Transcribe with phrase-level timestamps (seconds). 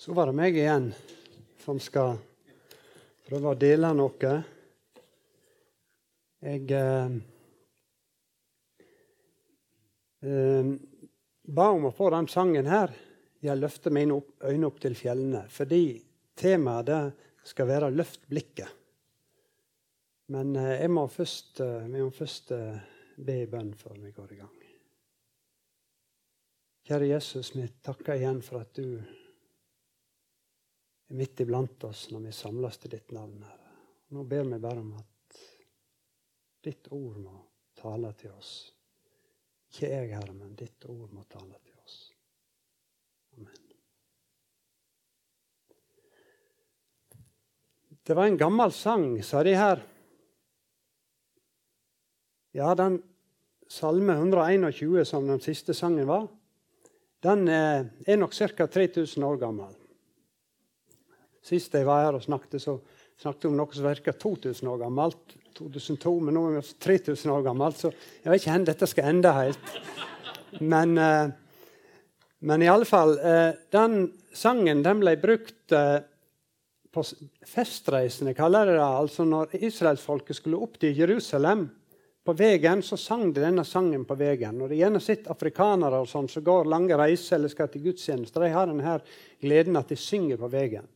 [0.00, 0.86] Så var det meg igjen
[1.60, 2.14] som skal
[3.26, 4.30] prøve å dele noe.
[6.40, 7.18] Jeg eh,
[10.24, 10.72] eh,
[11.52, 12.96] ba om å få den sangen her.
[13.44, 15.44] Jeg løfter mine øyne opp til fjellene.
[15.52, 15.82] Fordi
[16.32, 17.02] temaet det
[17.52, 18.72] skal være 'løft blikket'.
[20.32, 22.76] Men eh, jeg må først, eh, vi må først eh,
[23.20, 24.60] be i bønn før vi går i gang.
[26.88, 29.19] Kjære Jesus, vi takker igjen for at du
[31.10, 33.42] er midt iblant oss når vi samles til ditt navn.
[33.42, 33.58] her.
[34.14, 35.40] Nå ber vi bare om at
[36.62, 37.34] ditt ord må
[37.74, 38.52] tale til oss.
[39.70, 41.98] Ikke jeg, Herre, men ditt ord må tale til oss.
[43.38, 43.66] Amen.
[48.02, 49.82] Det var en gammel sang, sa de her.
[52.52, 52.98] Ja, den
[53.70, 56.26] salme 121 som den siste sangen var,
[57.22, 58.66] den er nok ca.
[58.66, 59.79] 3000 år gammel.
[61.44, 62.76] Sist jeg var her og snakket, så
[63.20, 65.36] snakket om noe som virka 2000 år gammelt.
[65.56, 69.10] 2002, men nå er vi 3000 år gammelt, så jeg vet ikke hvor dette skal
[69.10, 69.72] ende helt.
[70.60, 71.32] Men, eh,
[72.38, 76.00] men i alle fall eh, Den sangen den ble brukt eh,
[76.90, 77.04] på
[77.46, 78.86] festreisene, kaller de det.
[78.86, 81.68] Altså når israelsfolket skulle opp til Jerusalem
[82.26, 84.58] på veien, så sang de denne sangen på veien.
[84.58, 88.42] Når de gjerne sitter afrikanere og sånn, som går lange reiser eller skal til gudstjeneste,
[88.42, 88.96] de har denne
[89.40, 90.88] gleden at de synger på veien.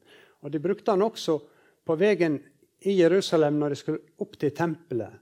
[0.45, 1.39] Og De brukte han også
[1.85, 2.37] på veien
[2.85, 5.21] i Jerusalem når de skulle opp til tempelet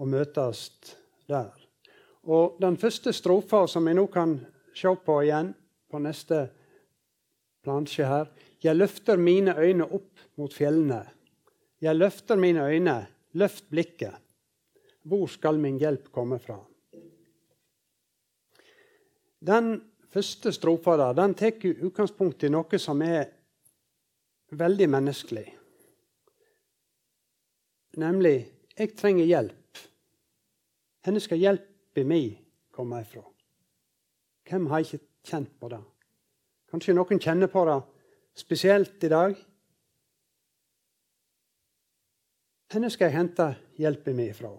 [0.00, 0.68] og møtes
[1.28, 1.52] der.
[2.28, 4.38] Og Den første strofa som vi nå kan
[4.76, 5.52] se på igjen
[5.88, 6.46] på neste
[7.64, 8.30] plansje her
[8.62, 11.04] Jeg løfter mine øyne opp mot fjellene.
[11.80, 14.16] Jeg løfter mine øyne, løft blikket.
[15.06, 16.58] Hvor skal min hjelp komme fra?
[19.38, 19.76] Den
[20.10, 23.37] første strofa der, tar utgangspunkt i noe som er
[24.50, 25.46] veldig menneskelig.
[27.98, 28.36] Nemlig
[28.78, 29.82] jeg trenger hjelp.
[31.04, 32.36] Hvor skal hjelpen min
[32.74, 33.22] komme ifra?
[34.48, 35.80] Hvem har ikke kjent på det?
[36.68, 37.78] Kanskje noen kjenner på det
[38.38, 39.36] spesielt i dag?
[42.68, 43.48] Hvor skal jeg hente
[43.80, 44.52] hjelpen min ifra?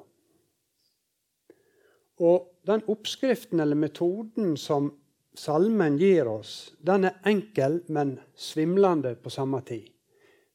[2.19, 4.91] Og den oppskriften eller metoden som
[5.39, 9.87] salmen gir oss, den er enkel, men svimlende på samme tid.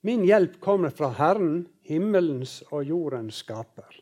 [0.04, 4.00] Min hjelp kommer fra Herren, himmelens og jordens skaper.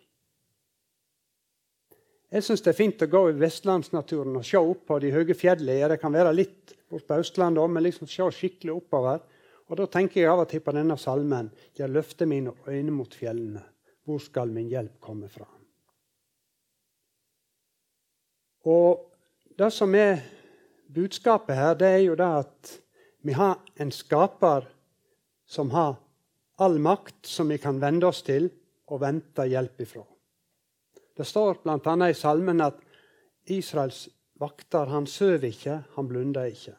[2.32, 5.36] Jeg syns det er fint å gå i vestlandsnaturen og se opp på de høye
[5.36, 5.92] fjellene.
[5.92, 9.20] Det kan være litt bort på Østlandet òg, men liksom se skikkelig oppover.
[9.68, 11.52] Og Da tenker jeg av og til på denne salmen.
[11.78, 13.62] Jeg løfter mine øyne mot fjellene.
[14.04, 15.46] Hvor skal min hjelp komme fra?
[18.64, 19.12] Og
[19.58, 20.18] det som er
[20.94, 22.72] budskapet her, det er jo det at
[23.22, 24.66] vi har en skaper
[25.46, 25.96] som har
[26.62, 28.50] all makt, som vi kan vende oss til
[28.92, 30.04] og vente hjelp ifra.
[31.16, 31.96] Det står bl.a.
[32.08, 32.78] i salmen at
[33.52, 34.06] Israels
[34.40, 36.74] vakter han sover ikke, han blunder ikke.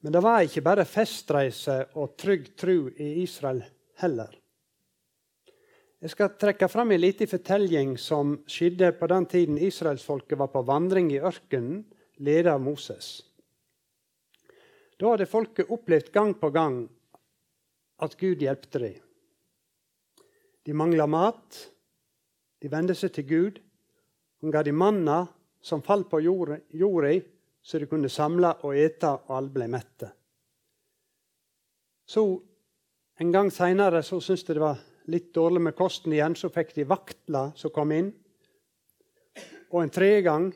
[0.00, 3.64] Men det var ikke bare festreise og trygg tru i Israel
[3.98, 4.30] heller.
[5.98, 10.62] Jeg skal trekke fram en liten fortelling som skjedde på den tiden israelsfolket var på
[10.62, 11.80] vandring i ørkenen,
[12.22, 13.08] ledet av Moses.
[14.98, 16.84] Da hadde folket opplevd gang på gang
[18.02, 19.00] at Gud hjelpte dem.
[20.62, 21.58] De mangla mat.
[22.62, 23.58] De vendte seg til Gud.
[24.42, 25.24] Han ga dem manna
[25.62, 27.12] som falt på jorda,
[27.62, 30.10] så de kunne samle og ete, og alle ble mette.
[32.06, 32.22] Så
[33.18, 34.76] En gang seinere syntes de det var
[35.08, 38.10] litt dårlig med kosten igjen, så fikk de vaktler som kom inn.
[39.72, 40.48] Og en tredje gang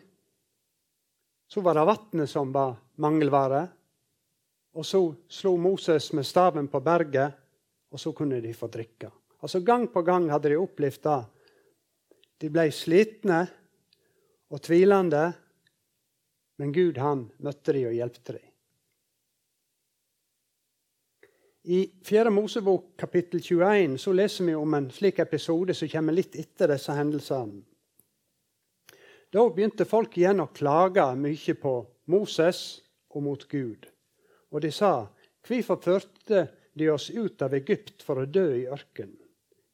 [1.52, 3.66] så var det vannet som var mangelvare.
[4.76, 7.34] Og så slo Moses med staven på berget,
[7.92, 9.10] og så kunne de få drikke.
[9.42, 11.18] Altså Gang på gang hadde de opplevd det.
[12.40, 13.42] De ble slitne
[14.52, 15.26] og tvilende,
[16.58, 18.51] men Gud han møtte dem og hjelpte dem.
[21.64, 22.30] I 4.
[22.30, 26.96] Mosebok kapittel 21 så leser vi om en slik episode som kommer litt etter disse
[26.96, 27.60] hendelsene.
[29.30, 31.74] Da begynte folk igjen å klage mye på
[32.10, 32.82] Moses
[33.14, 33.86] og mot Gud.
[34.50, 35.06] Og de sa,
[35.46, 39.22] 'Hvorfor førte de oss ut av Egypt for å dø i ørkenen?'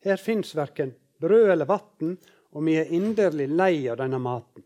[0.04, 2.18] 'Her fins verken brød eller vann,
[2.52, 4.64] og vi er inderlig lei av denne maten.'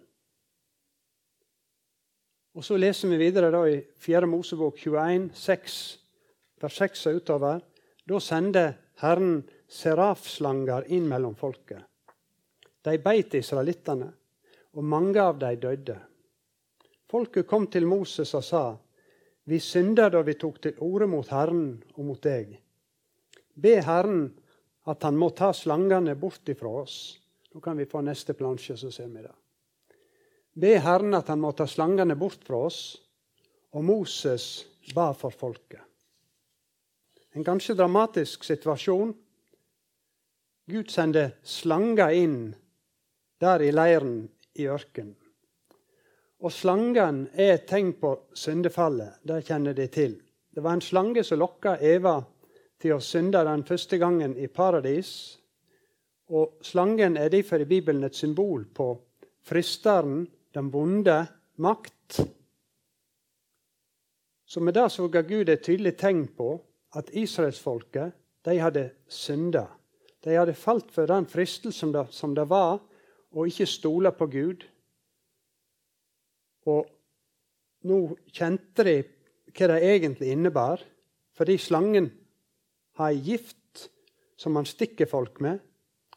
[2.55, 4.27] Og Så leser vi videre da i 4.
[4.27, 6.02] Mosebok 21, 6
[6.63, 7.61] vers 6 og utover.
[8.09, 8.65] Da sendte
[9.03, 11.83] Herren serafslanger inn mellom folket.
[12.83, 14.09] De beit israelittene,
[14.73, 15.99] og mange av dem døde.
[17.11, 18.65] Folket kom til Moses og sa,
[19.45, 22.55] Vi synder da vi tok til orde mot Herren og mot deg.
[23.55, 24.31] Be Herren
[24.87, 27.19] at han må ta slangene bort ifra oss.
[27.53, 29.35] Nå kan vi få neste plansje, så ser vi det.
[30.55, 32.83] Be Herren at han må ta slangene bort fra oss.
[33.73, 35.92] Og Moses ba for folket.
[37.33, 39.15] En ganske dramatisk situasjon.
[40.67, 42.55] Gud sender slanger inn
[43.41, 45.17] der i leiren i ørkenen.
[46.43, 49.21] Og slangen er et tegn på syndefallet.
[49.23, 50.17] Det kjenner de til.
[50.51, 52.17] Det var en slange som lokka Eva
[52.83, 55.13] til å synde den første gangen i paradis.
[56.35, 58.89] Og slangen er derfor i Bibelen et symbol på
[59.47, 61.21] fristeren, den vonde,
[61.63, 62.21] makt.
[64.45, 66.57] Så med det så ga Gud et tydelig tegn på
[66.97, 68.13] at israelsfolket
[68.45, 69.67] de hadde synda.
[70.25, 72.81] De hadde falt for den fristelsen som det var
[73.33, 74.67] å ikke stole på Gud
[76.69, 76.87] og
[77.89, 77.99] nå
[78.31, 78.97] kjente de
[79.53, 80.81] hva det egentlig innebar,
[81.37, 82.09] fordi slangen
[82.97, 83.89] har ei gift
[84.39, 85.59] som man stikker folk med,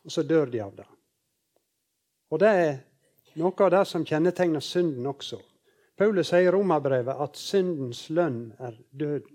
[0.06, 0.86] og så dør de av det.
[2.32, 2.72] Og det er
[3.42, 5.40] noe av det som kjennetegner synden også.
[5.96, 9.35] Paulus sier i Romerbrevet at syndens lønn er døden.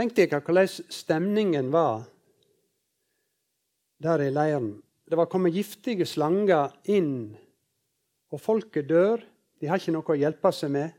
[0.00, 2.06] Tenk dere hvordan stemningen var
[4.00, 4.78] der i leiren.
[5.04, 7.34] Det var kommet giftige slanger inn
[8.32, 9.20] og folket dør.
[9.60, 10.94] De har ikke noe å hjelpe seg med.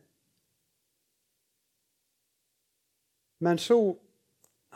[3.41, 3.79] Men så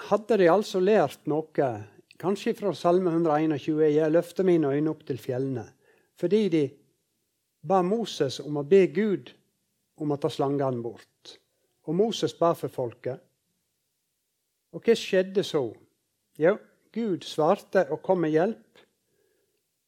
[0.07, 1.69] hadde de altså lært noe,
[2.17, 5.69] kanskje fra Salme 121, 'Jeg løfter mine øyne opp til fjellene',
[6.17, 6.63] fordi de
[7.61, 9.29] ba Moses om å be Gud
[10.01, 11.37] om å ta slangene bort.
[11.85, 13.21] Og Moses ba for folket.
[14.75, 15.69] Og hva skjedde så?
[16.35, 16.57] Jo,
[16.91, 18.81] Gud svarte og kom med hjelp.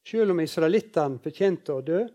[0.08, 2.06] Selv om israelittene fortjente å dø,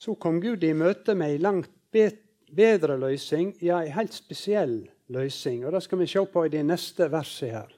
[0.00, 4.82] så kom Gud i møte med ei langt bedre løsning, ja, ei helt spesiell
[5.12, 5.64] løsning.
[5.64, 7.76] Og Det skal vi se på i de neste versene her.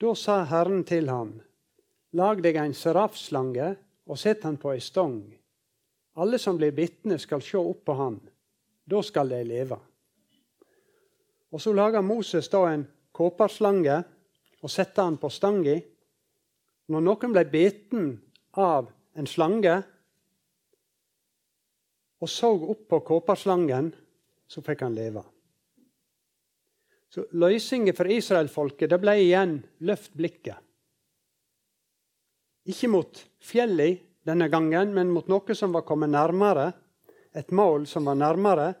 [0.00, 1.34] Da sa Herren til ham,
[2.16, 3.74] lag deg en serafslange
[4.08, 5.20] og sett han på ei stong.
[6.16, 8.18] Alle som blir bitne, skal se opp på han.
[8.84, 9.76] Da skal de leve.
[11.50, 13.96] Og Så lager Moses da en kåperslange
[14.62, 15.78] og sette han på stanga.
[16.90, 18.12] Når noen ble biten
[18.58, 19.74] av en slange,
[22.20, 23.92] og så opp på kåperslangen,
[24.50, 25.22] så fikk han leve.
[27.10, 29.56] Så Løsningen for israelfolket ble igjen
[29.86, 30.58] løft blikket.
[32.70, 36.68] Ikke mot fjellet denne gangen, men mot noe som var kommet nærmere.
[37.34, 38.74] Et mål som var nærmere.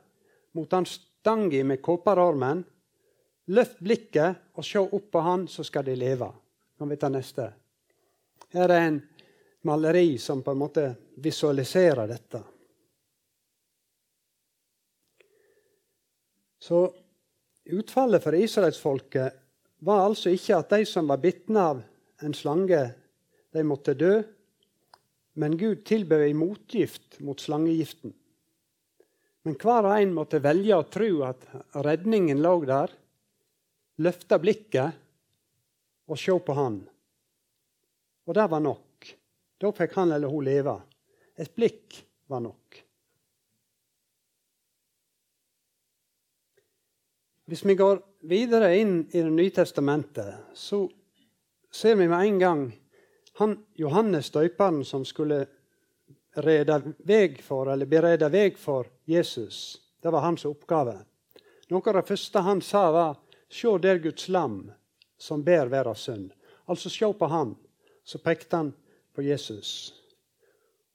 [0.54, 0.86] Mot den
[1.20, 2.64] stanga med kåperormen.
[3.50, 6.30] Løft blikket og se opp på han, så skal de leve.
[6.78, 7.50] Kan vi ta neste?
[8.54, 9.00] Her er en
[9.68, 10.84] maleri som på en måte
[11.20, 12.40] visualiserer dette.
[16.60, 16.86] Så
[17.64, 19.36] utfallet for israelsfolket
[19.84, 21.82] var altså ikke at de som var bitne av
[22.24, 22.80] en slange,
[23.52, 24.20] de måtte dø.
[25.40, 28.12] Men Gud tilbød ei motgift mot slangegiften.
[29.46, 31.46] Men hver og en måtte velge å tro at
[31.80, 32.92] redningen lå der,
[34.04, 36.80] løfte blikket og se på Han.
[38.28, 39.08] Og det var nok.
[39.60, 40.76] Da fikk han eller hun leve.
[41.36, 41.96] Et blikk
[42.30, 42.78] var nok.
[47.50, 47.98] Hvis vi går
[48.30, 50.84] videre inn i Det nye testamentet, så
[51.72, 52.62] ser vi med en gang
[53.40, 55.46] han, Johannes døperen som skulle
[56.32, 59.80] rede veg for, eller berede veg for Jesus.
[60.02, 60.98] Det var hans oppgave.
[61.70, 63.18] Noe av det første han sa, var
[63.50, 64.70] Se der Guds lam
[65.18, 66.30] som ber verdens synd.
[66.70, 67.56] Altså se på ham.
[68.04, 68.72] Så pekte han
[69.14, 69.92] på Jesus.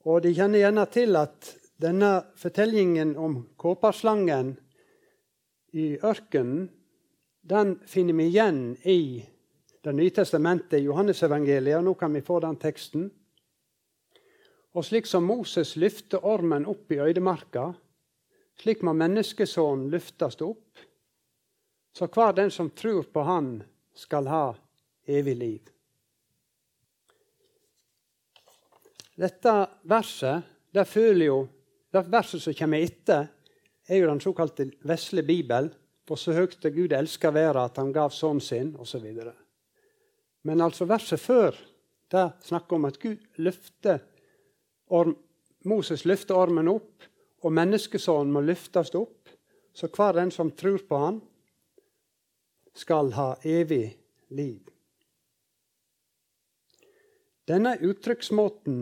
[0.05, 1.51] Og De kjenner gjerne til at
[1.81, 4.55] denne fortellingen om kåperslangen
[5.75, 6.69] i ørkenen,
[7.45, 9.25] den finner vi igjen i
[9.85, 11.83] Det nye testamentet, Johannesevangeliet.
[11.83, 13.11] Nå kan vi få den teksten.
[14.75, 17.69] Og slik som Moses løfter ormen opp i øydemarka,
[18.59, 20.81] slik må menneskesonen løftes opp,
[21.95, 23.63] så hver den som tror på Han,
[23.95, 24.49] skal ha
[25.07, 25.69] evig liv.
[29.15, 29.53] Dette
[29.87, 30.43] verset
[30.75, 31.37] det føler jo,
[31.95, 33.29] det verset som kommer etter,
[33.87, 35.69] er jo den såkalte vesle Bibel.
[36.05, 39.05] For så høyt Gud elsker verden at han gav sønnen sin, osv.
[40.45, 41.55] Men altså verset før
[42.11, 44.03] det snakker om at Gud løfter
[44.93, 45.15] orm,
[45.65, 47.05] Moses løfter ormen opp,
[47.45, 49.29] og menneskesønnen må løftes opp.
[49.75, 51.19] Så hver den som tror på han,
[52.75, 53.97] skal ha evig
[54.35, 54.61] liv.
[57.45, 58.79] Denne uttrykksmåten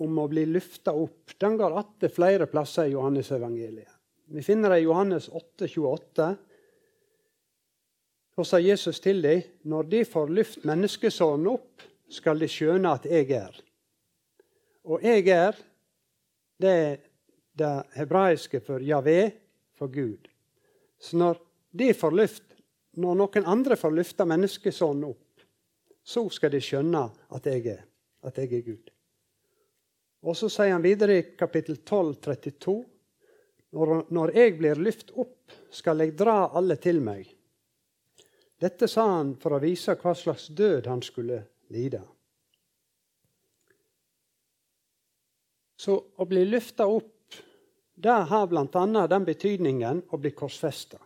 [0.00, 3.96] om å bli løfta opp den går igjen flere plasser i Johannes-evangeliet.
[4.30, 6.28] Vi finner det i Johannes 8, 28.
[8.36, 13.08] Da sa Jesus til dem, når de får løft menneskesønnen opp, skal de skjønne at
[13.10, 13.58] jeg er.
[14.90, 15.54] Og jeg er,
[16.60, 16.96] det er
[17.60, 19.30] det hebraiske for Javé,
[19.78, 20.28] for Gud.
[20.98, 21.38] Så når
[21.70, 22.56] de får løft,
[22.98, 25.44] når noen andre får løfta menneskesonen opp,
[26.02, 27.04] så skal de skjønne
[27.36, 27.84] at jeg er,
[28.26, 28.90] at jeg er Gud.
[30.26, 32.74] Og så sier han videre i kapittel 12, 32,
[33.70, 37.28] når, når jeg blir lyft opp, skal jeg dra alle til meg.
[38.60, 41.38] Dette sa han for å vise hva slags død han skulle
[41.72, 42.02] lide.
[45.80, 47.36] Så å bli løfta opp,
[47.94, 49.06] det har bl.a.
[49.08, 50.98] den betydningen å bli korsfesta.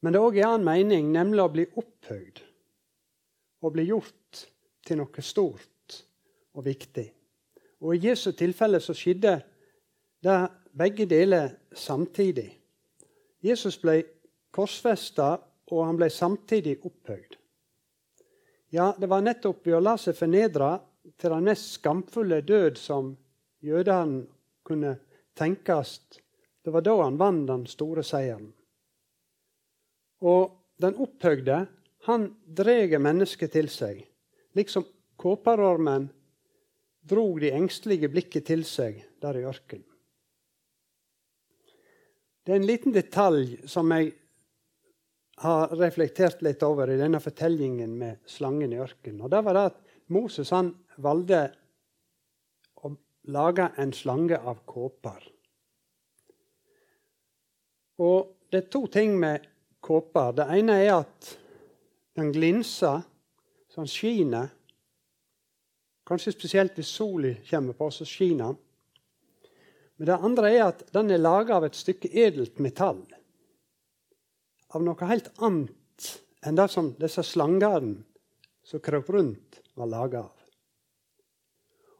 [0.00, 2.40] Men det er òg en annen mening, nemlig å bli opphøyd.
[3.60, 4.44] Å bli gjort
[4.86, 5.98] til noe stort
[6.54, 7.06] og viktig.
[7.82, 9.34] Og I Jesu tilfelle så skjedde
[10.24, 10.38] det
[10.78, 12.48] begge deler samtidig.
[13.44, 14.00] Jesus ble
[14.54, 15.34] korsfesta,
[15.68, 17.36] og han ble samtidig opphøyd.
[18.72, 20.78] Ja, det var nettopp ved å la seg fornedre
[21.18, 23.16] til den mest skamfulle død som
[23.64, 24.26] jødene
[24.62, 24.94] kunne
[25.38, 25.98] tenkes.
[26.64, 28.52] Det var da han vant den store seieren.
[30.22, 31.66] Og den opphøgde,
[32.06, 34.00] han dreg mennesket til seg,
[34.54, 34.86] liksom
[35.18, 36.08] kåperormen
[37.08, 39.86] drog de engstelige blikket til seg der i ørkenen.
[42.44, 44.14] Det er en liten detalj som jeg
[45.42, 49.20] har reflektert litt over i denne fortellingen med slangen i ørkenen.
[49.20, 49.82] Og det var det at
[50.16, 50.72] Moses han
[51.02, 51.42] valgte
[52.82, 52.92] å
[53.34, 55.26] lage en slange av kåper.
[57.98, 59.46] Og det er to ting med
[59.84, 60.34] kåper.
[60.38, 61.34] Det ene er at
[62.18, 63.02] den glinser,
[63.68, 64.48] så den skiner.
[66.08, 68.64] Kanskje spesielt hvis sola kommer på, så skiner den.
[69.98, 73.02] Men det andre er at den er laga av et stykke edelt metall.
[74.70, 76.10] Av noe helt annet
[76.46, 77.96] enn det som disse slangene
[78.62, 80.37] som krøp rundt, var laga av.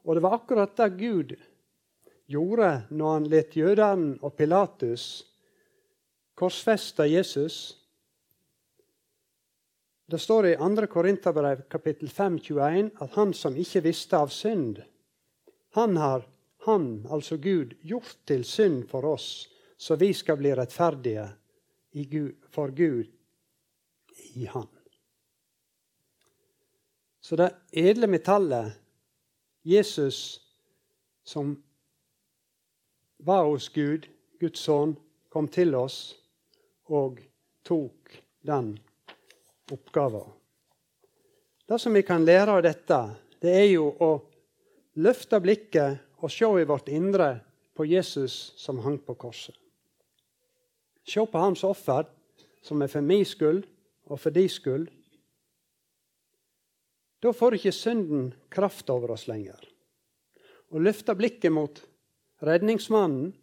[0.09, 1.35] Og det var akkurat det Gud
[2.29, 5.03] gjorde når han lot jødene og Pilatus
[6.39, 7.75] korsfeste Jesus.
[10.09, 10.87] Det står i 2.
[10.89, 14.79] Korinterbrev kapittel 5, 21 at han som ikke visste av synd,
[15.77, 16.25] han har
[16.65, 19.47] han, altså Gud, gjort til synd for oss,
[19.77, 21.27] så vi skal bli rettferdige
[22.51, 23.07] for Gud
[24.35, 24.67] i Han.
[27.21, 28.78] Så det edle metallet,
[29.69, 30.41] Jesus,
[31.23, 31.53] som
[33.17, 34.07] var hos Gud,
[34.39, 34.95] Guds sønn,
[35.29, 36.15] kom til oss
[36.89, 37.19] og
[37.67, 38.71] tok den
[39.69, 40.25] oppgaven.
[41.69, 42.99] Det som vi kan lære av dette,
[43.45, 44.11] det er jo å
[44.97, 47.35] løfte blikket og se i vårt indre
[47.77, 49.53] på Jesus som hang på korset.
[51.05, 52.09] Se på hans offer,
[52.65, 53.63] som er for min skyld
[54.09, 54.89] og for din skyld.
[57.19, 59.59] Da får ikke synden kraft over oss lenger.
[60.69, 61.81] Å løfte blikket mot
[62.45, 63.33] redningsmannen,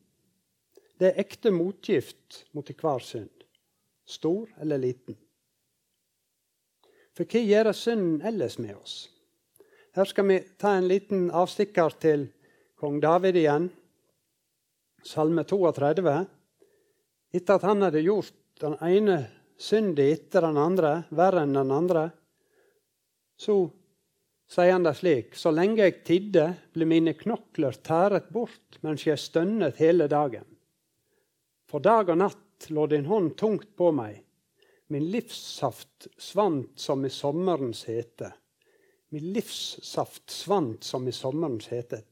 [0.97, 3.37] det er ekte motgift mot enhver synd
[4.06, 5.16] stor eller liten.
[7.16, 8.97] For hva gjør synden ellers med oss?
[9.97, 12.26] Her skal vi ta en liten avstikker til
[12.76, 13.71] kong David igjen.
[15.06, 16.16] Salme 32.
[17.37, 19.18] Etter at han hadde gjort den ene
[19.56, 22.11] synden etter den andre, verre enn den andre,
[23.37, 23.57] så
[24.49, 29.21] sier han det slik Så lenge jeg tidde, ble mine knokler tæret bort mens jeg
[29.21, 30.47] stønnet hele dagen.
[31.66, 34.23] For dag og natt lå din hånd tungt på meg.
[34.88, 38.31] Min livssaft svant som i sommerens hete.
[39.11, 42.05] Min livssaft svant som i sommerens hete.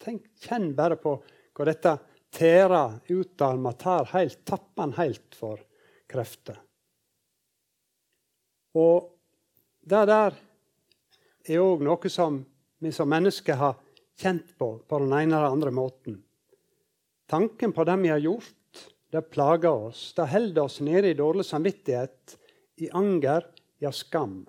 [0.00, 1.16] Tenk, Kjenn bare på
[1.56, 1.96] hva dette
[2.30, 5.58] tærer utarmer, tar helt, tapper han helt for
[6.10, 6.60] krefter.
[8.78, 9.10] Og
[9.82, 10.38] det der
[11.48, 12.40] er òg noe som
[12.80, 13.78] vi som mennesker har
[14.20, 16.20] kjent på på den ene eller andre måten.
[17.30, 20.12] Tanken på det vi har gjort, det plager oss.
[20.14, 22.36] Det holder oss nede i dårlig samvittighet,
[22.76, 23.46] i anger,
[23.78, 24.46] ja, skam.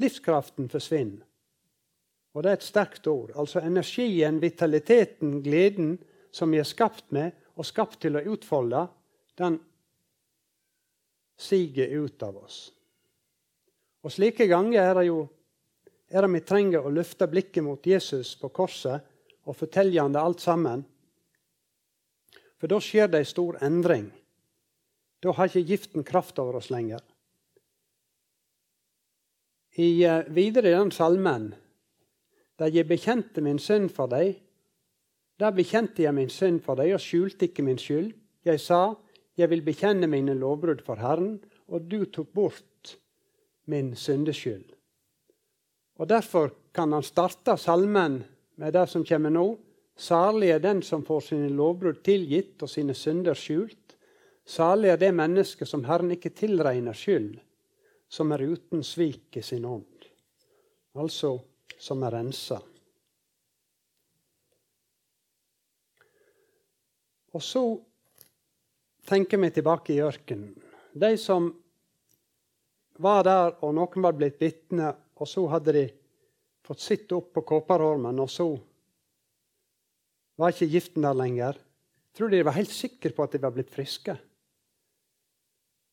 [0.00, 1.26] Livskraften forsvinner.
[2.32, 3.34] Og det er et sterkt ord.
[3.36, 5.98] Altså energien, vitaliteten, gleden
[6.32, 8.86] som vi er skapt med, og skapt til å utfolde,
[9.36, 9.58] den
[11.36, 12.62] siger ut av oss.
[14.02, 15.26] Og slike ganger er det jo
[16.12, 19.00] er det vi trenger å løfte blikket mot Jesus på korset
[19.48, 20.84] og fortelle han det alt sammen.
[22.60, 24.10] For da skjer det en stor endring.
[25.24, 27.00] Da har ikke giften kraft over oss lenger.
[29.72, 31.54] I, uh, videre i den salmen
[32.60, 34.36] Da jeg bekjente min synd for deg,
[35.40, 38.12] der bekjente jeg min synd for deg og skjulte ikke min skyld.
[38.44, 38.92] Jeg sa,
[39.34, 42.92] jeg vil bekjenne mine lovbrudd for Herren, og du tok bort
[43.66, 44.68] min syndeskyld.
[46.02, 48.24] Og Derfor kan han starte salmen
[48.58, 49.44] med det som kommer nå.
[49.94, 53.94] Salig er den som får sine lovbrudd tilgitt og sine synder skjult.
[54.42, 57.36] Salig er det mennesket som Herren ikke tilregner skyld,
[58.10, 60.08] som er uten svik i sin ånd.
[60.98, 61.36] Altså
[61.78, 62.58] som er rensa.
[67.30, 67.62] Og så
[69.06, 70.50] tenker vi tilbake i ørkenen.
[70.98, 71.46] De som
[72.98, 74.90] var der, og noen var blitt vitne,
[75.22, 75.86] og så hadde de
[76.66, 78.48] fått sitte opp på Kåparholmen, og så
[80.38, 81.58] var ikke giften der lenger.
[82.16, 84.14] Tror de var helt sikre på at de var blitt friske.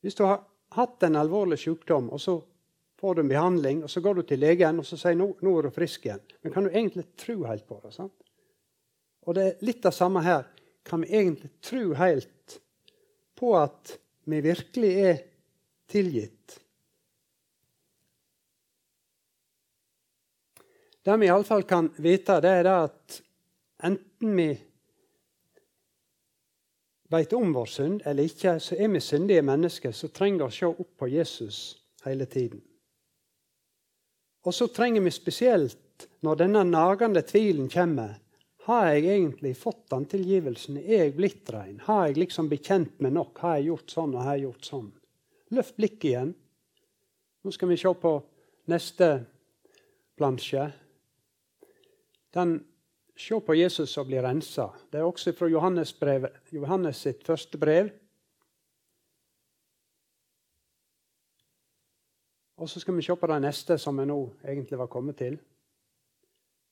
[0.03, 0.41] Hvis du har
[0.75, 2.37] hatt en alvorlig sykdom, og så
[2.99, 5.53] får du en behandling, og så går du til legen og så sier nå, nå
[5.57, 6.23] er du frisk igjen.
[6.43, 7.93] Men kan du egentlig tro helt på det?
[7.95, 8.15] sant?
[9.27, 10.47] Og det er litt av samme her
[10.87, 12.59] kan vi egentlig tro helt
[13.39, 13.93] på at
[14.29, 15.21] vi virkelig er
[15.89, 16.57] tilgitt.
[21.03, 23.19] Det vi iallfall kan vite, det er at
[23.87, 24.49] enten vi
[27.09, 30.67] vet om vår synd eller ikke, så er vi syndige mennesker som trenger å se
[30.69, 31.61] opp på Jesus
[32.05, 32.61] hele tiden.
[34.45, 38.19] Og så trenger vi spesielt, når denne nagende tvilen kommer,
[38.69, 40.77] har jeg egentlig fått den tilgivelsen?
[40.77, 41.79] Er jeg blitt rein?
[41.87, 43.39] Har jeg liksom bekjent meg nok?
[43.41, 44.89] Har jeg gjort sånn og har jeg gjort sånn?
[45.57, 46.33] Løft blikket igjen.
[47.41, 48.11] Nå skal vi se på
[48.69, 49.07] neste
[50.19, 50.67] plansje.
[52.35, 52.59] Den
[53.19, 54.69] Se på Jesus og bli rensa.
[54.87, 57.89] Det er også fra Johannes, brev, Johannes sitt første brev.
[62.63, 65.35] Og så skal vi se på det neste som vi nå egentlig var kommet til.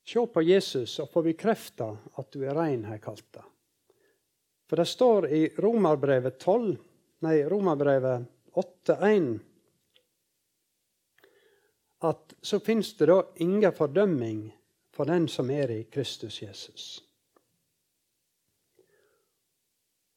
[0.08, 3.44] Se på Jesus og få bekrefta at du er rein, har kalt det.
[4.72, 6.78] For det står i Romerbrevet 12,
[7.28, 8.24] nei, Romerbrevet
[8.56, 9.28] 8,1
[12.08, 14.46] at så fins det da ingen fordømming
[14.98, 16.86] for den som er i Kristus Jesus.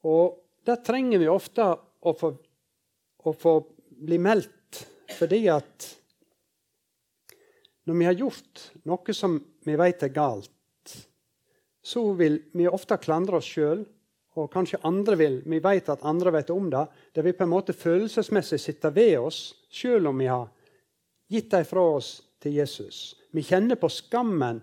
[0.09, 1.67] Og det trenger vi ofte
[2.01, 2.31] å få,
[3.21, 3.53] å få
[4.01, 4.81] bli meldt,
[5.13, 5.85] fordi at
[7.85, 10.95] når vi har gjort noe som vi vet er galt,
[11.81, 13.83] så vil vi ofte klandre oss sjøl,
[14.39, 15.37] og kanskje andre vil.
[15.43, 16.85] Vi vet at andre vet om det.
[17.11, 20.47] Det vil på en måte følelsesmessig sitte ved oss, sjøl om vi har
[21.31, 23.01] gitt dem fra oss til Jesus.
[23.35, 24.61] Vi kjenner på skammen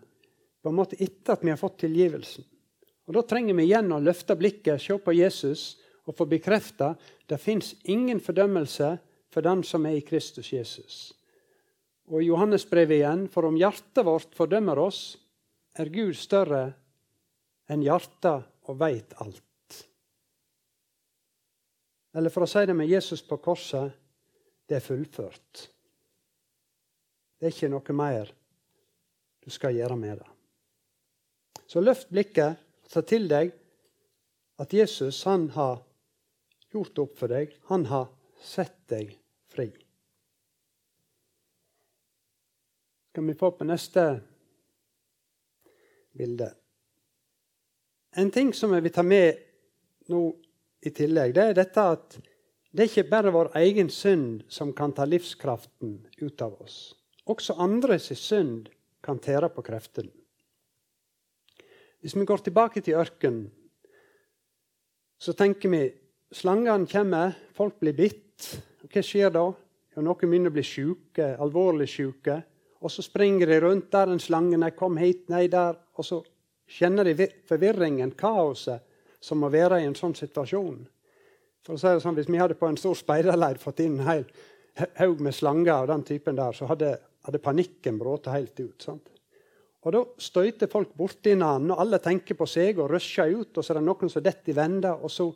[0.62, 2.44] på en måte etter at vi har fått tilgivelsen.
[3.08, 6.94] Og Da trenger vi igjen å løfte blikket, se på Jesus og få bekrefta
[7.28, 8.90] det fins ingen fordømmelse
[9.32, 10.98] for den som er i Kristus Jesus.
[12.08, 15.16] Og i Johannesbrevet igjen, for om hjertet vårt fordømmer oss,
[15.78, 16.62] er Gud større
[17.68, 19.44] enn hjertet og veit alt.
[22.16, 23.92] Eller for å si det med Jesus på korset
[24.68, 25.68] det er fullført.
[27.38, 28.32] Det er ikke noe mer
[29.44, 30.37] du skal gjøre med det.
[31.68, 33.52] Så løft blikket og ta til deg
[34.58, 35.82] at Jesus han har
[36.72, 37.52] gjort opp for deg.
[37.68, 38.08] Han har
[38.40, 39.12] sett deg
[39.52, 39.68] fri.
[43.12, 44.04] Skal vi få på neste
[46.18, 46.48] bilde.
[48.16, 49.44] En ting som jeg vil ta med
[50.08, 50.22] nå
[50.88, 52.18] i tillegg, det er dette at
[52.72, 56.78] det er ikke bare vår egen synd som kan ta livskraften ut av oss.
[57.28, 58.70] Også andres synd
[59.04, 60.17] kan tære på kreftene.
[62.00, 63.48] Hvis vi går tilbake til ørkenen,
[65.18, 65.82] så tenker vi
[66.30, 68.46] slangene kommer, folk blir bitt.
[68.86, 69.48] Hva skjer da?
[69.96, 72.36] Jo, noen begynner å bli syke, alvorlig syke.
[72.78, 73.90] Og så springer de rundt.
[73.90, 74.58] Der en slange.
[74.60, 75.24] Nei, kom hit.
[75.32, 75.74] Nei, der.
[75.98, 76.20] Og så
[76.70, 78.84] kjenner de forvirringen, kaoset,
[79.20, 80.84] som må være i en sånn situasjon.
[81.66, 84.06] For å si det sånn, Hvis vi hadde på en stor speiderleir fått inn en
[84.06, 84.24] hel
[85.00, 88.82] haug med slanger av den typen der, så hadde, hadde panikken brått helt ut.
[88.82, 89.10] sant?
[89.88, 93.56] Og Da støyter folk borti hverandre, og alle tenker på seg og rusher ut.
[93.56, 95.30] Og så er det noen som detter i vende, og så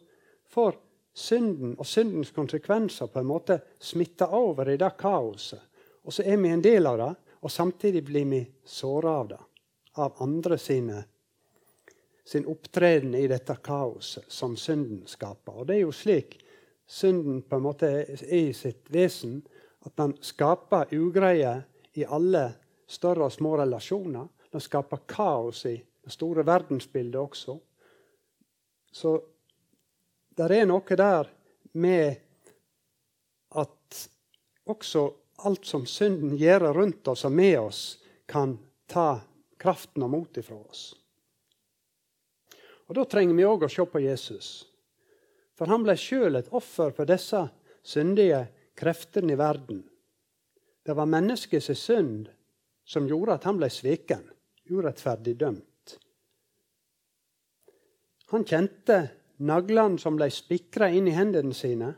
[0.53, 0.77] får
[1.17, 5.63] synden og syndens konsekvenser på en måte smitta over i det kaoset.
[6.05, 7.15] Og så er vi en del av det.
[7.43, 9.41] Og samtidig blir vi såra av det.
[10.05, 11.01] Av andre sine,
[12.25, 15.63] sin opptreden i dette kaoset som synden skaper.
[15.63, 16.37] Og det er jo slik
[16.87, 19.41] synden på en måte er i sitt vesen.
[19.87, 21.57] At den skaper ugreie
[21.97, 22.51] i alle
[22.87, 24.29] større og små relasjoner.
[24.53, 27.57] Den skaper kaos i det store verdensbildet også.
[28.93, 29.15] Så
[30.37, 31.29] det er noe der
[31.81, 32.17] med
[33.57, 34.01] at
[34.69, 35.07] også
[35.47, 37.83] alt som synden gjør rundt oss og med oss,
[38.29, 39.23] kan, ta,
[39.61, 40.93] kraften og motet fra oss.
[42.89, 44.49] Og Da trenger vi òg å se på Jesus.
[45.57, 47.41] For han ble sjøl et offer for disse
[47.83, 48.45] syndige
[48.79, 49.83] kreftene i verden.
[50.83, 52.29] Det var menneskets synd
[52.85, 54.25] som gjorde at han ble sveken,
[54.73, 55.97] urettferdig dømt.
[58.33, 58.99] Han kjente
[59.45, 61.93] naglene som ble spikra inn i hendene sine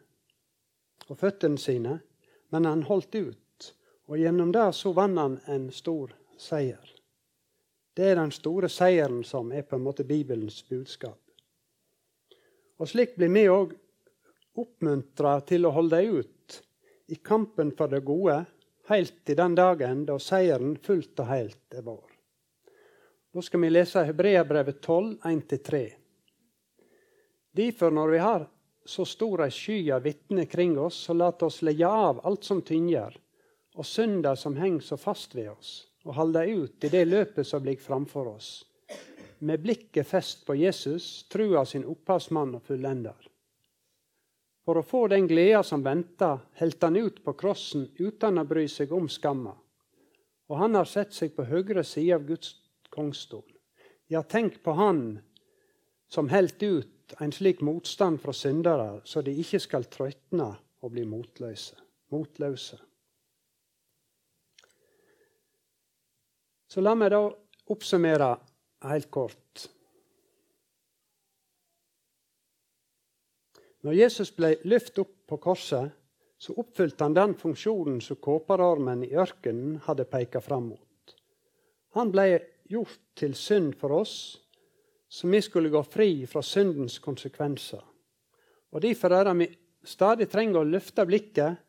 [1.07, 1.99] og føttene sine,
[2.51, 3.41] men han holdt ut.
[4.11, 6.91] Og gjennom det så vant han en stor seier.
[7.95, 11.21] Det er den store seieren som er på en måte Bibelens budskap.
[12.83, 13.77] Og Slik blir vi òg
[14.59, 16.59] oppmuntra til å holde ut
[17.15, 18.41] i kampen for det gode
[18.91, 22.11] helt til den dagen da seieren fullt og helt er vår.
[23.35, 25.93] Nå skal vi lese Hebreabrevet 12, 1-3.
[27.51, 28.45] Derfor, når vi har
[28.87, 32.61] så stor ei sky av vitner kring oss, så lat oss legge av alt som
[32.63, 33.17] tynger,
[33.75, 35.73] og synda som henger så fast ved oss,
[36.07, 38.55] og halde ut i det løpet som ligger framfor oss,
[39.43, 43.19] med blikket fest på Jesus, trua sin opphavsmann og fullender.
[44.63, 48.69] For å få den gleda som venta, helt han ut på krossen uten å bry
[48.71, 49.59] seg om skamma.
[50.47, 52.61] Og han har sett seg på høyre side av Guds
[52.95, 53.47] kongstol.
[54.13, 55.19] Ja, tenk på han
[56.09, 60.55] som helt ut en slik motstand fra syndere, så de ikke skal trøytne
[60.85, 61.77] og bli motløse.
[62.15, 62.79] motløse.
[66.69, 67.23] Så la meg da
[67.71, 68.35] oppsummere
[68.85, 69.65] helt kort.
[73.85, 75.91] Når Jesus ble løftet opp på korset,
[76.39, 81.15] så oppfylte han den funksjonen som kåperormen i ørkenen hadde pekt fram mot.
[81.97, 82.27] Han ble
[82.71, 84.17] gjort til synd for oss
[85.15, 87.83] så vi skulle gå fri fra syndens konsekvenser.
[88.75, 89.47] Og Derfor er det vi
[89.87, 91.61] stadig trenger å løfte blikket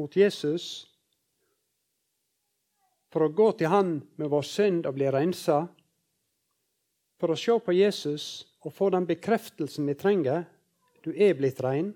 [0.00, 0.86] mot Jesus
[3.12, 5.66] for å gå til Han med vår synd og bli rensa,
[7.20, 8.24] for å se på Jesus
[8.64, 10.48] og få den bekreftelsen vi trenger
[11.04, 11.92] du er blitt rein,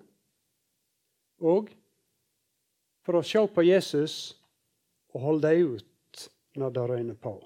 [1.40, 1.73] og
[3.01, 4.37] for å se på Jesus
[5.14, 6.29] og holde deg ut
[6.61, 7.38] når det røyner på.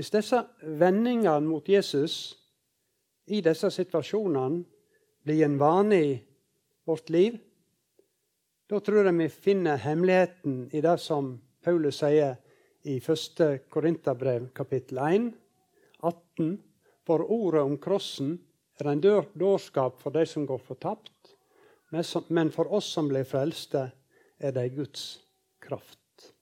[0.00, 0.38] Hvis disse
[0.80, 2.14] vendingene mot Jesus
[3.28, 4.62] i disse situasjonene
[5.28, 6.14] blir en vane i
[6.88, 7.36] vårt liv,
[8.64, 11.28] da tror jeg vi finner hemmeligheten i det som
[11.60, 12.40] Paulus sier
[12.88, 13.44] i 1.
[13.68, 15.30] Korinterbrev kapittel 1,
[16.00, 16.50] 18.
[17.04, 18.38] For ordet om krossen
[18.80, 21.34] er en dårskap for de som går fortapt,
[21.92, 23.90] men for oss som blir frelste,
[24.40, 25.10] er det Guds
[25.60, 26.32] kraft.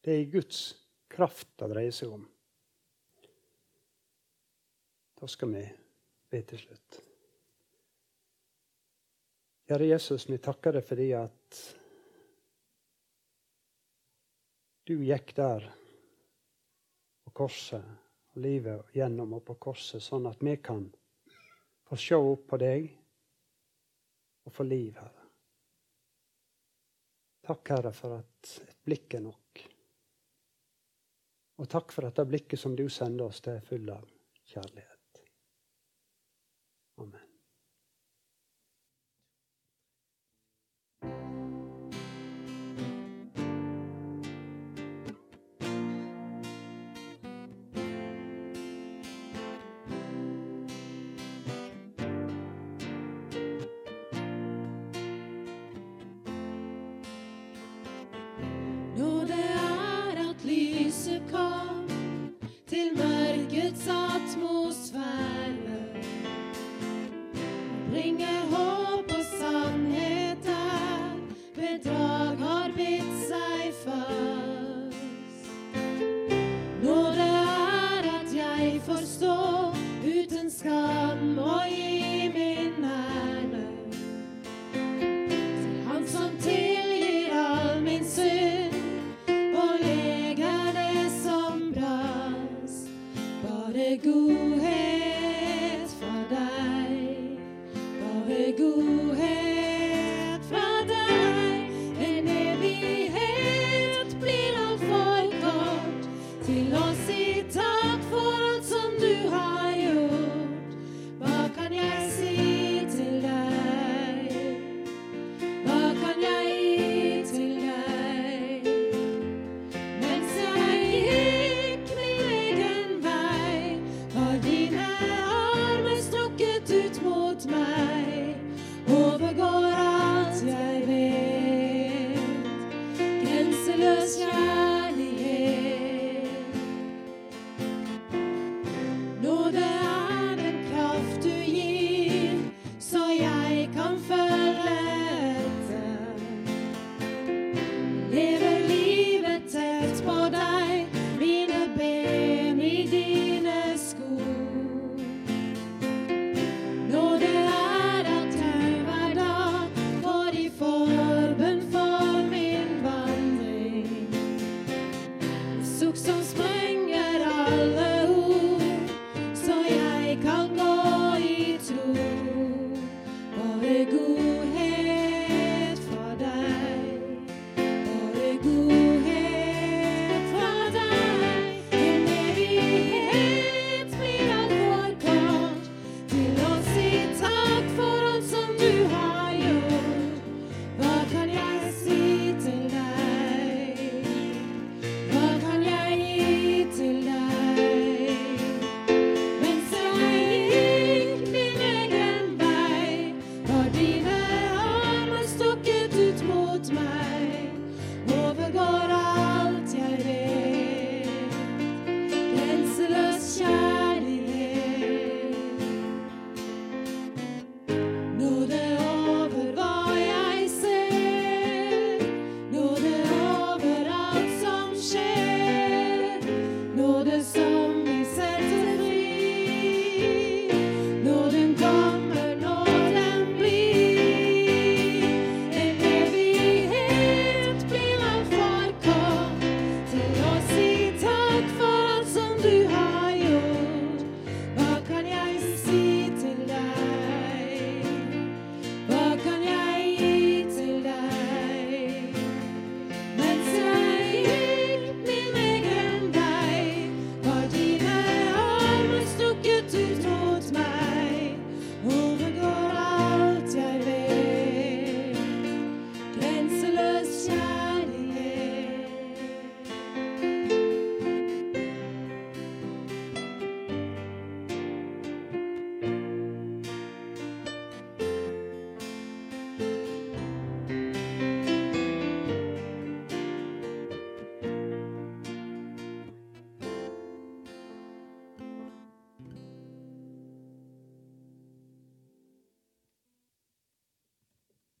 [0.00, 0.81] Det er Guds kraft
[1.12, 2.24] kraft det dreier seg om.
[5.20, 5.62] Da skal vi
[6.32, 6.98] be til slutt.
[9.68, 11.60] Kjære Jesus, vi takker deg fordi at
[14.88, 15.68] du gikk der
[17.22, 17.84] på korset,
[18.32, 20.88] og livet gjennom og på korset, sånn at vi kan
[21.86, 22.88] få se opp på deg
[24.42, 25.28] og få liv, Herre.
[27.46, 29.41] Takk, Herre, for at et blikk er nok.
[31.62, 34.02] Og takk for dette blikket som du sender oss, det er full av
[34.50, 34.91] kjærlighet.